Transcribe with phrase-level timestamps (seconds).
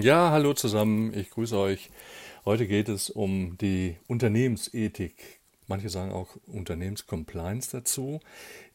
[0.00, 1.90] Ja, hallo zusammen, ich grüße euch.
[2.44, 5.40] Heute geht es um die Unternehmensethik.
[5.66, 8.20] Manche sagen auch Unternehmenscompliance dazu.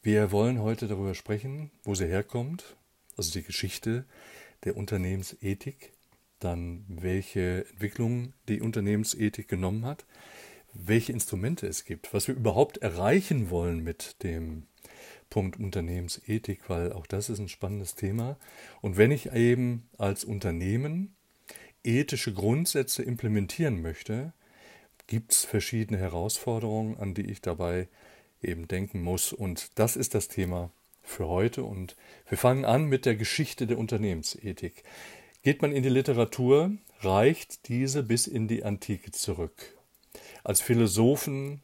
[0.02, 2.76] Wir wollen heute darüber sprechen, wo sie herkommt,
[3.16, 4.04] also die Geschichte
[4.66, 5.94] der Unternehmensethik,
[6.40, 10.06] dann welche Entwicklung die Unternehmensethik genommen hat,
[10.74, 14.68] welche Instrumente es gibt, was wir überhaupt erreichen wollen mit dem
[15.34, 18.38] Punkt Unternehmensethik, weil auch das ist ein spannendes Thema.
[18.82, 21.16] Und wenn ich eben als Unternehmen
[21.84, 24.32] ethische Grundsätze implementieren möchte,
[25.08, 27.88] gibt es verschiedene Herausforderungen, an die ich dabei
[28.44, 29.34] eben denken muss.
[29.34, 30.70] Und das ist das Thema
[31.02, 31.64] für heute.
[31.64, 31.96] Und
[32.30, 34.84] wir fangen an mit der Geschichte der Unternehmensethik.
[35.42, 39.76] Geht man in die Literatur, reicht diese bis in die Antike zurück.
[40.44, 41.63] Als Philosophen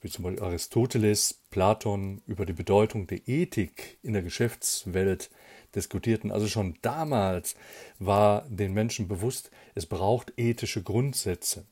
[0.00, 5.30] wie zum Beispiel Aristoteles, Platon über die Bedeutung der Ethik in der Geschäftswelt
[5.74, 6.30] diskutierten.
[6.30, 7.56] Also schon damals
[7.98, 11.64] war den Menschen bewusst, es braucht ethische Grundsätze.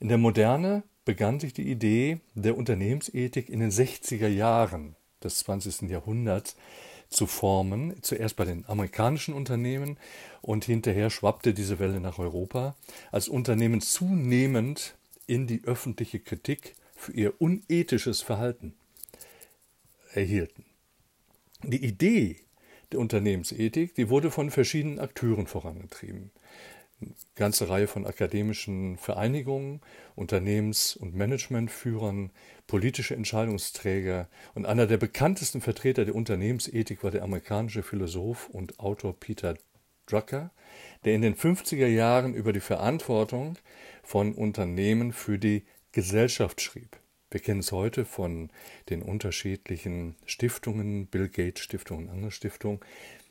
[0.00, 5.88] In der Moderne begann sich die Idee der Unternehmensethik in den 60er Jahren des 20.
[5.88, 6.56] Jahrhunderts
[7.08, 9.98] zu formen, zuerst bei den amerikanischen Unternehmen
[10.42, 12.74] und hinterher schwappte diese Welle nach Europa,
[13.12, 14.94] als Unternehmen zunehmend
[15.26, 16.74] in die öffentliche Kritik
[17.04, 18.74] für ihr unethisches Verhalten
[20.12, 20.64] erhielten.
[21.62, 22.36] Die Idee
[22.92, 26.30] der Unternehmensethik, die wurde von verschiedenen Akteuren vorangetrieben.
[27.00, 29.80] Eine ganze Reihe von akademischen Vereinigungen,
[30.14, 32.30] Unternehmens- und Managementführern,
[32.66, 39.18] politische Entscheidungsträger und einer der bekanntesten Vertreter der Unternehmensethik war der amerikanische Philosoph und Autor
[39.18, 39.56] Peter
[40.06, 40.52] Drucker,
[41.04, 43.58] der in den 50er Jahren über die Verantwortung
[44.02, 46.98] von Unternehmen für die Gesellschaft schrieb.
[47.30, 48.50] Wir kennen es heute von
[48.90, 52.80] den unterschiedlichen Stiftungen, Bill Gates Stiftung und andere Stiftungen,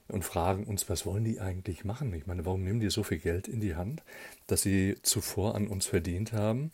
[0.08, 2.14] und fragen uns, was wollen die eigentlich machen?
[2.14, 4.04] Ich meine, warum nehmen die so viel Geld in die Hand,
[4.48, 6.72] das sie zuvor an uns verdient haben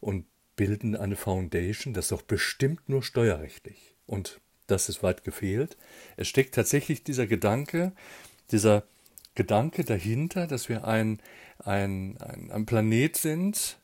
[0.00, 0.26] und
[0.56, 3.94] bilden eine Foundation, das ist doch bestimmt nur steuerrechtlich.
[4.06, 5.76] Und das ist weit gefehlt.
[6.16, 7.92] Es steckt tatsächlich dieser Gedanke,
[8.50, 8.84] dieser
[9.34, 11.20] Gedanke dahinter, dass wir ein,
[11.58, 13.78] ein, ein, ein Planet sind,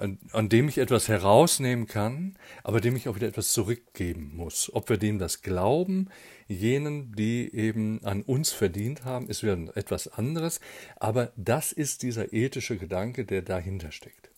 [0.00, 4.72] an, an dem ich etwas herausnehmen kann, aber dem ich auch wieder etwas zurückgeben muss.
[4.72, 6.08] Ob wir dem das glauben,
[6.46, 10.60] jenen, die eben an uns verdient haben, ist wieder etwas anderes,
[10.96, 14.30] aber das ist dieser ethische Gedanke, der dahinter steckt.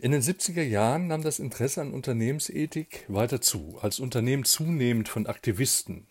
[0.00, 5.26] In den 70er Jahren nahm das Interesse an Unternehmensethik weiter zu, als Unternehmen zunehmend von
[5.26, 6.06] Aktivisten,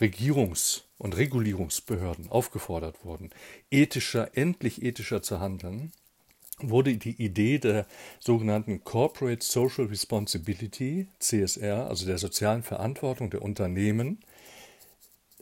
[0.00, 3.30] Regierungs- und Regulierungsbehörden aufgefordert wurden,
[3.70, 5.92] ethischer, endlich ethischer zu handeln,
[6.60, 7.86] wurde die Idee der
[8.18, 14.18] sogenannten Corporate Social Responsibility, CSR, also der sozialen Verantwortung der Unternehmen,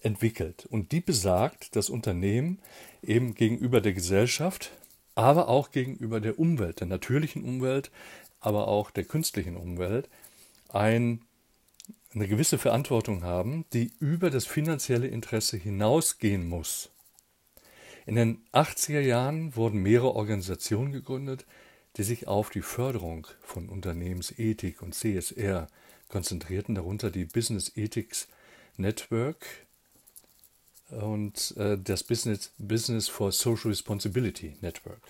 [0.02, 0.66] entwickelt.
[0.70, 2.58] Und die besagt, dass Unternehmen
[3.02, 4.70] eben gegenüber der Gesellschaft,
[5.14, 7.90] aber auch gegenüber der Umwelt, der natürlichen Umwelt,
[8.40, 10.08] aber auch der künstlichen Umwelt,
[10.68, 11.22] ein,
[12.14, 16.90] eine gewisse Verantwortung haben, die über das finanzielle Interesse hinausgehen muss.
[18.06, 21.44] In den 80er Jahren wurden mehrere Organisationen gegründet,
[21.96, 25.66] die sich auf die Förderung von Unternehmensethik und CSR
[26.08, 28.28] konzentrierten, darunter die Business Ethics
[28.76, 29.44] Network
[30.90, 35.02] und äh, das Business, Business for Social Responsibility Network.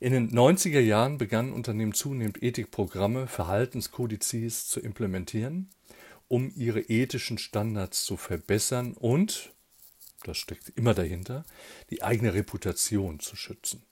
[0.00, 5.70] In den 90er Jahren begannen Unternehmen zunehmend Ethikprogramme, Verhaltenskodizes zu implementieren,
[6.26, 9.52] um ihre ethischen Standards zu verbessern und
[10.24, 11.44] das steckt immer dahinter,
[11.90, 13.82] die eigene Reputation zu schützen.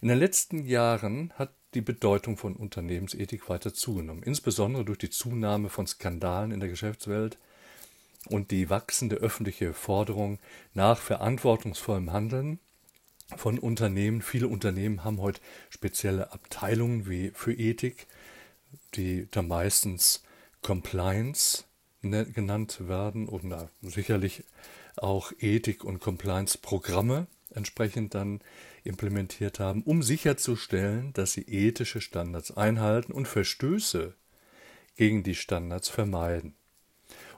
[0.00, 5.68] In den letzten Jahren hat die Bedeutung von Unternehmensethik weiter zugenommen, insbesondere durch die Zunahme
[5.68, 7.38] von Skandalen in der Geschäftswelt
[8.28, 10.38] und die wachsende öffentliche Forderung
[10.74, 12.58] nach verantwortungsvollem Handeln
[13.36, 14.22] von Unternehmen.
[14.22, 18.06] Viele Unternehmen haben heute spezielle Abteilungen wie für Ethik,
[18.94, 20.22] die da meistens
[20.62, 21.64] Compliance
[22.02, 24.44] ne, genannt werden oder sicherlich
[24.96, 28.40] auch Ethik- und Compliance-Programme entsprechend dann
[28.84, 34.14] implementiert haben, um sicherzustellen, dass sie ethische Standards einhalten und Verstöße
[34.96, 36.54] gegen die Standards vermeiden.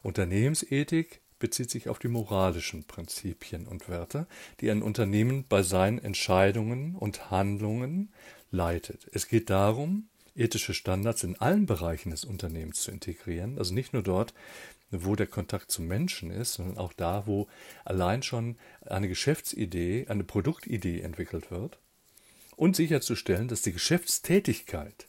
[0.02, 4.26] Unternehmensethik bezieht sich auf die moralischen Prinzipien und Werte,
[4.60, 8.12] die ein Unternehmen bei seinen Entscheidungen und Handlungen
[8.50, 9.08] leitet.
[9.12, 14.02] Es geht darum, ethische Standards in allen Bereichen des Unternehmens zu integrieren, also nicht nur
[14.02, 14.34] dort,
[14.90, 17.48] wo der Kontakt zum Menschen ist, sondern auch da, wo
[17.84, 21.78] allein schon eine Geschäftsidee, eine Produktidee entwickelt wird
[22.56, 25.06] und sicherzustellen, dass die Geschäftstätigkeit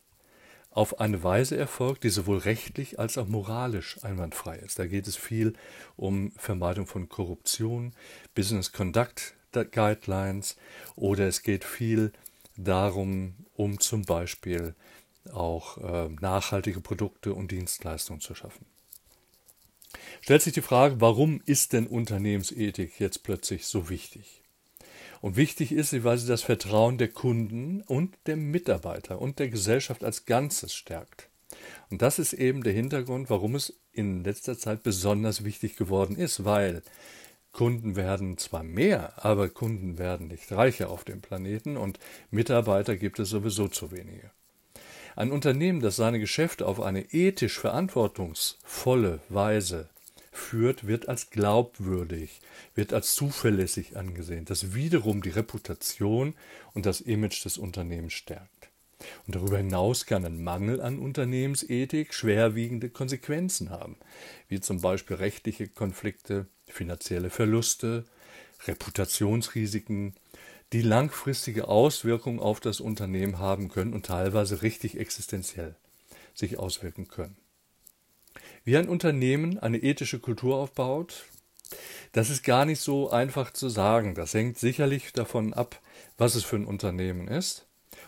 [0.72, 4.77] auf eine Weise erfolgt, die sowohl rechtlich als auch moralisch einwandfrei ist.
[4.77, 5.54] Da geht es viel
[5.95, 7.94] um Vermeidung von Korruption,
[8.33, 9.36] Business Conduct,
[9.72, 10.57] Guidelines
[10.98, 12.12] oder es geht viel
[12.57, 14.75] darum, um zum Beispiel
[15.31, 18.66] auch äh, nachhaltige Produkte und Dienstleistungen zu schaffen.
[20.22, 24.42] Stellt sich die Frage, warum ist denn Unternehmensethik jetzt plötzlich so wichtig?
[25.22, 29.50] Und wichtig ist sie, weil sie das Vertrauen der Kunden und der Mitarbeiter und der
[29.50, 31.30] Gesellschaft als Ganzes stärkt.
[31.89, 36.44] Und das ist eben der Hintergrund, warum es in letzter Zeit besonders wichtig geworden ist,
[36.44, 36.83] weil
[37.51, 42.00] Kunden werden zwar mehr, aber Kunden werden nicht reicher auf dem Planeten und
[42.30, 44.31] Mitarbeiter gibt es sowieso zu wenige.
[45.15, 49.89] Ein Unternehmen, das seine Geschäfte auf eine ethisch verantwortungsvolle Weise
[50.33, 52.41] führt, wird als glaubwürdig,
[52.73, 56.35] wird als zuverlässig angesehen, das wiederum die Reputation
[56.73, 58.69] und das Image des Unternehmens stärkt.
[59.25, 63.95] Und darüber hinaus kann ein Mangel an Unternehmensethik schwerwiegende Konsequenzen haben,
[64.50, 68.03] wie zum Beispiel rechtliche Konflikte, finanzielle Verluste,
[68.67, 70.15] Reputationsrisiken,
[70.73, 75.75] die langfristige Auswirkungen auf das Unternehmen haben können und teilweise richtig existenziell
[76.33, 77.38] sich auswirken können.
[78.63, 81.25] Wie ein Unternehmen eine ethische Kultur aufbaut,
[82.12, 84.15] das ist gar nicht so einfach zu sagen.
[84.15, 85.79] Das hängt sicherlich davon ab,
[86.17, 87.65] was es für ein Unternehmen ist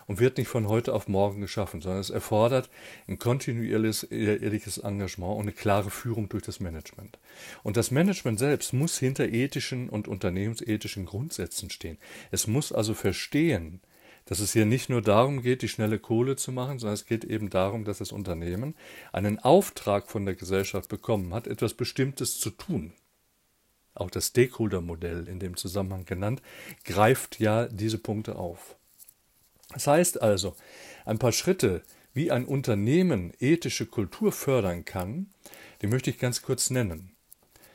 [0.08, 2.68] und wird nicht von heute auf morgen geschaffen, sondern es erfordert
[3.06, 7.18] ein kontinuierliches ehrliches Engagement und eine klare Führung durch das Management.
[7.62, 11.98] Und das Management selbst muss hinter ethischen und unternehmensethischen Grundsätzen stehen.
[12.32, 13.80] Es muss also verstehen,
[14.24, 17.24] dass es hier nicht nur darum geht, die schnelle Kohle zu machen, sondern es geht
[17.24, 18.74] eben darum, dass das Unternehmen
[19.12, 22.92] einen Auftrag von der Gesellschaft bekommen hat, etwas Bestimmtes zu tun.
[23.94, 26.40] Auch das Stakeholder-Modell in dem Zusammenhang genannt,
[26.84, 28.76] greift ja diese Punkte auf.
[29.70, 30.56] Das heißt also,
[31.04, 31.82] ein paar Schritte,
[32.14, 35.28] wie ein Unternehmen ethische Kultur fördern kann,
[35.82, 37.12] die möchte ich ganz kurz nennen.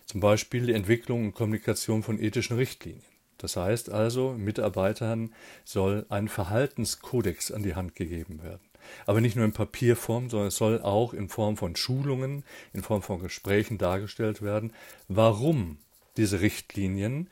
[0.06, 3.04] Zum Beispiel die Entwicklung und Kommunikation von ethischen Richtlinien.
[3.38, 5.34] Das heißt also, Mitarbeitern
[5.66, 8.62] soll ein Verhaltenskodex an die Hand gegeben werden.
[9.06, 12.44] Aber nicht nur in Papierform, sondern es soll auch in Form von Schulungen,
[12.74, 14.74] in Form von Gesprächen dargestellt werden,
[15.08, 15.78] warum
[16.18, 17.30] diese Richtlinien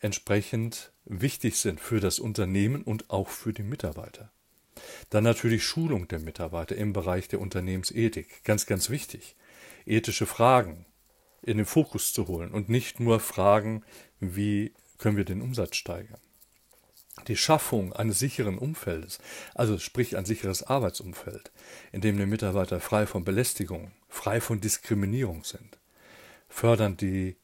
[0.00, 4.30] entsprechend wichtig sind für das Unternehmen und auch für die Mitarbeiter.
[5.10, 8.44] Dann natürlich Schulung der Mitarbeiter im Bereich der Unternehmensethik.
[8.44, 9.36] Ganz, ganz wichtig.
[9.84, 10.86] Ethische Fragen
[11.42, 13.82] in den Fokus zu holen und nicht nur Fragen,
[14.20, 16.20] wie können wir den Umsatz steigern.
[17.26, 19.18] Die Schaffung eines sicheren Umfeldes,
[19.54, 21.50] also sprich ein sicheres Arbeitsumfeld,
[21.92, 25.78] in dem die Mitarbeiter frei von Belästigung, frei von Diskriminierung sind,
[26.48, 27.36] fördern die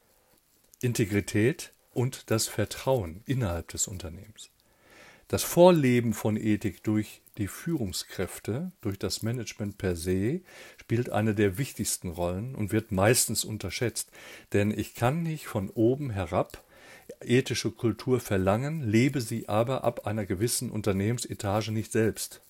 [0.80, 4.50] Integrität und das Vertrauen innerhalb des Unternehmens.
[5.28, 10.42] Das Vorleben von Ethik durch die Führungskräfte, durch das Management per se,
[10.80, 14.10] spielt eine der wichtigsten Rollen und wird meistens unterschätzt.
[14.52, 16.62] Denn ich kann nicht von oben herab
[17.20, 22.42] ethische Kultur verlangen, lebe sie aber ab einer gewissen Unternehmensetage nicht selbst.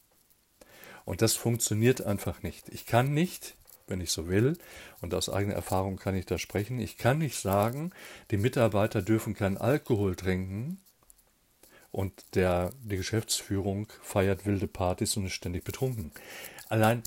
[1.05, 2.69] Und das funktioniert einfach nicht.
[2.71, 3.55] Ich kann nicht
[3.87, 4.59] wenn ich so will,
[5.01, 7.93] und aus eigener Erfahrung kann ich da sprechen, ich kann nicht sagen,
[8.31, 10.81] die Mitarbeiter dürfen keinen Alkohol trinken
[11.93, 16.13] und der, die Geschäftsführung feiert wilde Partys und ist ständig betrunken.
[16.69, 17.03] Allein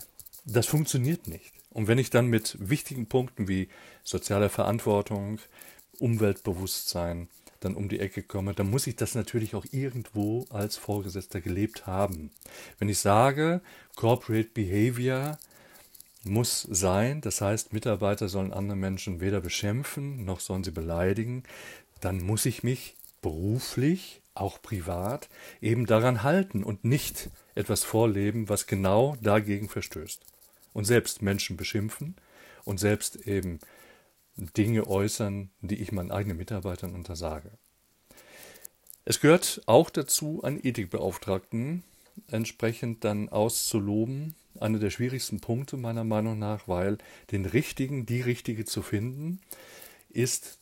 [0.46, 1.54] das funktioniert nicht.
[1.70, 3.70] Und wenn ich dann mit wichtigen Punkten wie
[4.04, 5.40] soziale Verantwortung,
[6.00, 7.28] Umweltbewusstsein
[7.60, 11.88] dann um die Ecke komme, dann muss ich das natürlich auch irgendwo als Vorgesetzter gelebt
[11.88, 12.32] haben.
[12.80, 13.62] Wenn ich sage,
[13.96, 15.38] Corporate Behavior
[16.24, 17.22] muss sein.
[17.22, 21.44] Das heißt, Mitarbeiter sollen andere Menschen weder beschimpfen noch sollen sie beleidigen.
[22.02, 25.30] Dann muss ich mich beruflich, auch privat,
[25.62, 30.22] eben daran halten und nicht etwas vorleben, was genau dagegen verstößt.
[30.74, 32.16] Und selbst Menschen beschimpfen
[32.64, 33.60] und selbst eben
[34.38, 37.52] Dinge äußern, die ich meinen eigenen Mitarbeitern untersage.
[39.04, 41.84] Es gehört auch dazu, einen Ethikbeauftragten
[42.28, 46.98] entsprechend dann auszuloben einer der schwierigsten Punkte meiner Meinung nach, weil
[47.32, 49.42] den richtigen, die richtige zu finden,
[50.10, 50.60] ist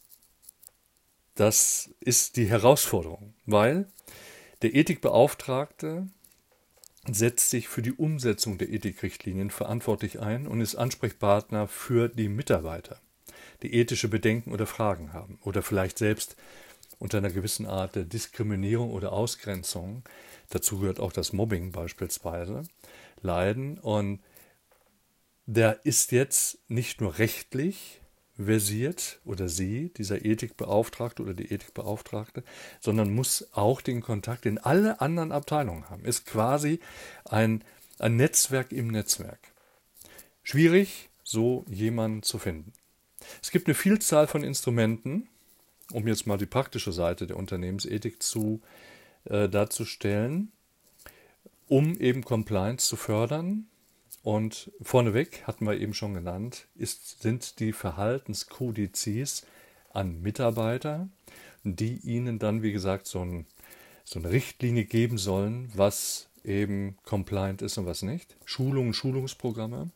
[1.36, 3.88] das ist die Herausforderung, weil
[4.64, 6.08] der Ethikbeauftragte
[7.10, 13.00] setzt sich für die Umsetzung der Ethikrichtlinien verantwortlich ein und ist Ansprechpartner für die Mitarbeiter,
[13.62, 16.36] die ethische Bedenken oder Fragen haben oder vielleicht selbst
[17.00, 20.04] unter einer gewissen Art der Diskriminierung oder Ausgrenzung,
[20.50, 22.64] dazu gehört auch das Mobbing beispielsweise,
[23.22, 23.78] leiden.
[23.78, 24.22] Und
[25.46, 28.02] der ist jetzt nicht nur rechtlich
[28.36, 32.44] versiert oder sie, dieser Ethikbeauftragte oder die Ethikbeauftragte,
[32.80, 36.06] sondern muss auch den Kontakt in alle anderen Abteilungen haben.
[36.06, 36.80] Ist quasi
[37.26, 37.64] ein,
[37.98, 39.40] ein Netzwerk im Netzwerk.
[40.44, 42.74] Schwierig, so jemanden zu finden.
[43.42, 45.28] Es gibt eine Vielzahl von Instrumenten,
[45.92, 48.62] um jetzt mal die praktische Seite der Unternehmensethik zu
[49.26, 50.52] äh, darzustellen,
[51.68, 53.68] um eben Compliance zu fördern.
[54.24, 59.46] Und vorneweg hatten wir eben schon genannt, ist, sind die Verhaltenskodizes
[59.94, 61.08] an Mitarbeiter,
[61.64, 63.46] die ihnen dann, wie gesagt, so, ein,
[64.04, 68.36] so eine Richtlinie geben sollen, was eben compliant ist und was nicht.
[68.46, 69.92] Schulungen, Schulungsprogramme.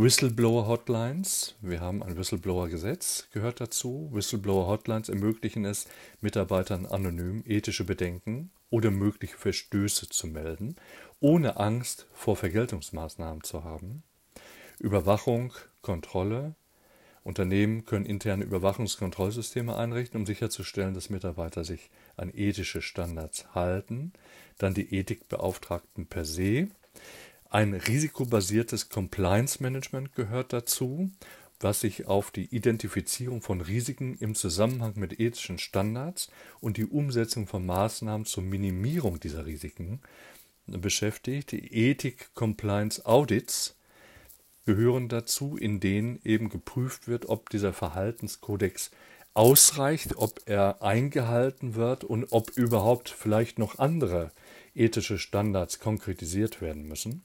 [0.00, 1.56] Whistleblower-Hotlines.
[1.60, 4.08] Wir haben ein Whistleblower-Gesetz, gehört dazu.
[4.12, 5.88] Whistleblower-Hotlines ermöglichen es,
[6.20, 10.76] Mitarbeitern anonym ethische Bedenken oder mögliche Verstöße zu melden,
[11.18, 14.04] ohne Angst vor Vergeltungsmaßnahmen zu haben.
[14.78, 15.52] Überwachung,
[15.82, 16.54] Kontrolle.
[17.24, 24.12] Unternehmen können interne Überwachungskontrollsysteme einrichten, um sicherzustellen, dass Mitarbeiter sich an ethische Standards halten.
[24.58, 26.68] Dann die Ethikbeauftragten per se
[27.50, 31.10] ein risikobasiertes Compliance Management gehört dazu,
[31.60, 37.46] was sich auf die Identifizierung von Risiken im Zusammenhang mit ethischen Standards und die Umsetzung
[37.46, 40.00] von Maßnahmen zur Minimierung dieser Risiken
[40.66, 41.52] beschäftigt.
[41.52, 43.76] Ethik-Compliance-Audits
[44.66, 48.90] gehören dazu, in denen eben geprüft wird, ob dieser Verhaltenskodex
[49.34, 54.30] ausreicht, ob er eingehalten wird und ob überhaupt vielleicht noch andere
[54.74, 57.24] ethische Standards konkretisiert werden müssen.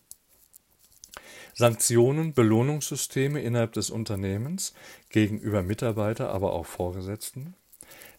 [1.53, 4.73] Sanktionen, Belohnungssysteme innerhalb des Unternehmens
[5.09, 7.55] gegenüber Mitarbeiter, aber auch Vorgesetzten.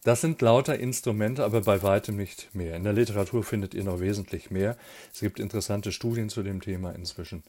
[0.05, 2.77] Das sind lauter Instrumente, aber bei weitem nicht mehr.
[2.77, 4.77] In der Literatur findet ihr noch wesentlich mehr.
[5.13, 7.43] Es gibt interessante Studien zu dem Thema inzwischen.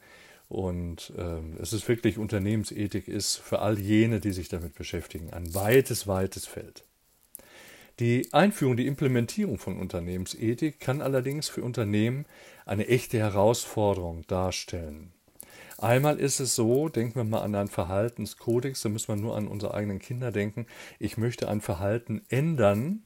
[0.48, 5.54] Und äh, es ist wirklich, Unternehmensethik ist für all jene, die sich damit beschäftigen, ein
[5.54, 6.84] weites, weites Feld.
[8.00, 12.25] Die Einführung, die Implementierung von Unternehmensethik kann allerdings für Unternehmen
[12.65, 15.14] eine echte Herausforderung darstellen.
[15.77, 19.48] Einmal ist es so, denken wir mal an einen Verhaltenskodex, da müssen wir nur an
[19.48, 20.67] unsere eigenen Kinder denken.
[21.00, 23.03] Ich möchte ein Verhalten ändern,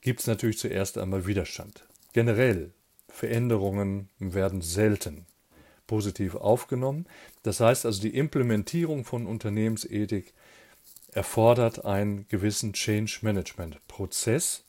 [0.00, 1.86] gibt es natürlich zuerst einmal Widerstand.
[2.12, 2.72] Generell,
[3.08, 5.26] Veränderungen werden selten
[5.86, 7.06] positiv aufgenommen.
[7.42, 10.32] Das heißt also, die Implementierung von Unternehmensethik
[11.12, 14.64] erfordert einen gewissen Change Management Prozess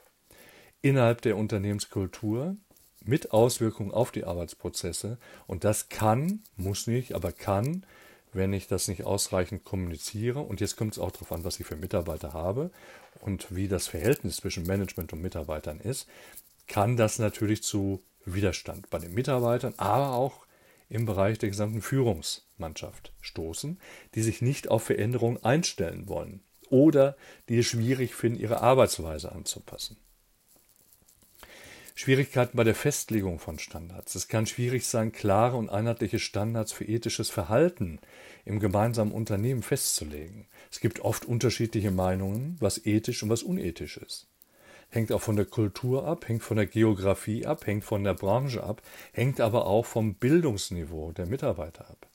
[0.81, 2.55] innerhalb der Unternehmenskultur,
[3.03, 5.17] mit Auswirkungen auf die Arbeitsprozesse.
[5.48, 7.86] Und das kann, muss nicht, aber kann,
[8.34, 10.39] wenn ich das nicht ausreichend kommuniziere.
[10.39, 12.72] Und jetzt kommt es auch darauf an, was ich für Mitarbeiter habe
[13.20, 16.08] und wie das Verhältnis zwischen Management und Mitarbeitern ist,
[16.67, 20.46] kann das natürlich zu Widerstand bei den Mitarbeitern, aber auch
[20.89, 23.79] im Bereich der gesamten Führungsmannschaft stoßen,
[24.13, 27.15] die sich nicht auf Veränderungen einstellen wollen oder
[27.50, 29.98] die es schwierig finden, ihre Arbeitsweise anzupassen.
[32.01, 34.15] Schwierigkeiten bei der Festlegung von Standards.
[34.15, 38.00] Es kann schwierig sein, klare und einheitliche Standards für ethisches Verhalten
[38.43, 40.48] im gemeinsamen Unternehmen festzulegen.
[40.72, 44.27] Es gibt oft unterschiedliche Meinungen, was ethisch und was unethisch ist.
[44.89, 48.63] Hängt auch von der Kultur ab, hängt von der Geografie ab, hängt von der Branche
[48.63, 48.81] ab,
[49.13, 52.08] hängt aber auch vom Bildungsniveau der Mitarbeiter ab.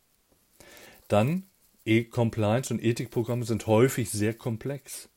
[1.06, 1.44] Dann
[1.84, 5.08] E-Compliance und Ethikprogramme sind häufig sehr komplex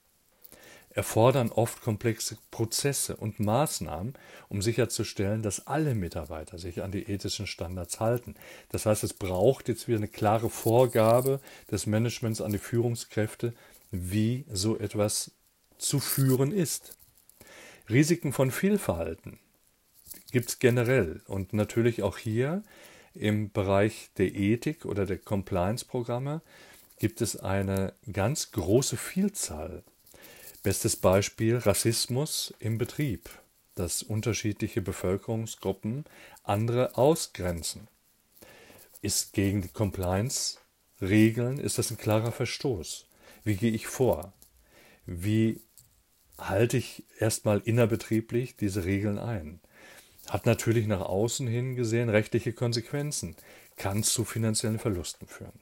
[0.92, 4.14] erfordern oft komplexe Prozesse und Maßnahmen,
[4.48, 8.36] um sicherzustellen, dass alle Mitarbeiter sich an die ethischen Standards halten.
[8.70, 13.54] Das heißt, es braucht jetzt wieder eine klare Vorgabe des Managements an die Führungskräfte,
[13.92, 15.32] wie so etwas
[15.78, 16.98] zu führen ist.
[17.90, 19.40] Risiken von Fehlverhalten
[20.32, 22.64] gibt es generell und natürlich auch hier
[23.14, 26.42] im Bereich der Ethik oder der Compliance-Programme
[27.00, 29.84] gibt es eine ganz große Vielzahl
[30.62, 33.30] Bestes Beispiel Rassismus im Betrieb,
[33.76, 36.04] dass unterschiedliche Bevölkerungsgruppen
[36.44, 37.88] andere ausgrenzen.
[39.02, 43.06] Ist gegen die Compliance-Regeln, ist das ein klarer Verstoß.
[43.46, 44.34] Wie gehe ich vor?
[45.06, 45.62] Wie
[46.38, 49.62] halte ich erstmal innerbetrieblich diese Regeln ein?
[50.28, 53.38] Hat natürlich nach außen hin gesehen rechtliche Konsequenzen,
[53.78, 55.58] kann zu finanziellen Verlusten führen.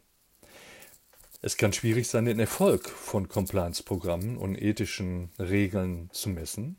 [1.42, 6.78] Es kann schwierig sein, den Erfolg von Compliance-Programmen und ethischen Regeln zu messen.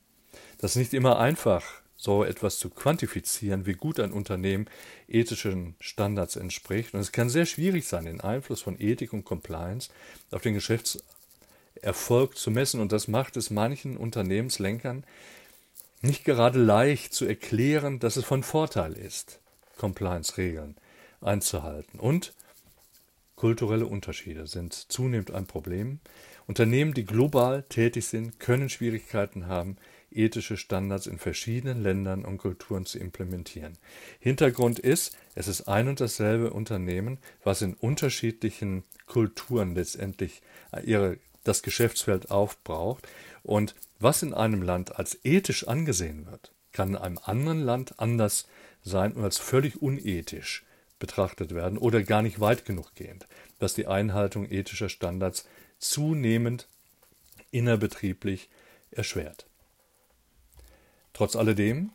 [0.58, 1.64] Das ist nicht immer einfach,
[1.96, 4.66] so etwas zu quantifizieren, wie gut ein Unternehmen
[5.08, 6.94] ethischen Standards entspricht.
[6.94, 9.90] Und es kann sehr schwierig sein, den Einfluss von Ethik und Compliance
[10.30, 12.80] auf den Geschäftserfolg zu messen.
[12.80, 15.04] Und das macht es manchen Unternehmenslenkern
[16.00, 19.40] nicht gerade leicht zu erklären, dass es von Vorteil ist,
[19.76, 20.76] Compliance-Regeln
[21.20, 21.98] einzuhalten.
[21.98, 22.32] Und
[23.38, 26.00] Kulturelle Unterschiede sind zunehmend ein Problem.
[26.48, 29.76] Unternehmen, die global tätig sind, können Schwierigkeiten haben,
[30.10, 33.78] ethische Standards in verschiedenen Ländern und Kulturen zu implementieren.
[34.18, 40.42] Hintergrund ist, es ist ein und dasselbe Unternehmen, was in unterschiedlichen Kulturen letztendlich
[40.84, 43.06] ihre das Geschäftsfeld aufbraucht
[43.44, 48.48] und was in einem Land als ethisch angesehen wird, kann in einem anderen Land anders
[48.82, 50.64] sein und als völlig unethisch
[50.98, 53.26] betrachtet werden oder gar nicht weit genug gehend,
[53.58, 55.46] dass die Einhaltung ethischer Standards
[55.78, 56.68] zunehmend
[57.50, 58.48] innerbetrieblich
[58.90, 59.46] erschwert.
[61.12, 61.90] Trotz alledem,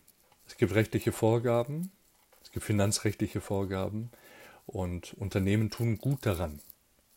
[0.47, 1.91] es gibt rechtliche Vorgaben,
[2.43, 4.11] es gibt finanzrechtliche Vorgaben
[4.65, 6.59] und Unternehmen tun gut daran,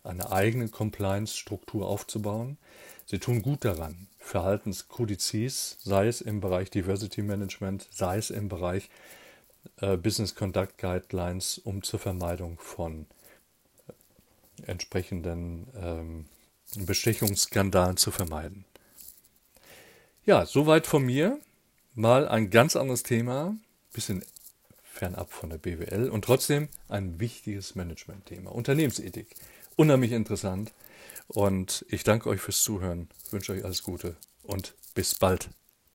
[0.05, 2.59] eine eigene Compliance-Struktur aufzubauen.
[3.07, 8.89] Sie tun gut daran, Verhaltenskodizes, sei es im Bereich Diversity Management, sei es im Bereich
[9.81, 13.07] Business Conduct Guidelines, um zur Vermeidung von
[13.89, 16.27] äh, entsprechenden ähm,
[16.77, 18.65] Bestechungsskandalen zu vermeiden.
[20.25, 21.39] Ja, soweit von mir.
[21.95, 23.57] Mal ein ganz anderes Thema,
[23.93, 24.23] bisschen
[24.83, 28.51] fernab von der BWL und trotzdem ein wichtiges Management-Thema.
[28.51, 29.35] Unternehmensethik.
[29.77, 30.73] Unheimlich interessant.
[31.29, 35.51] Und ich danke euch fürs Zuhören, wünsche euch alles Gute und bis bald.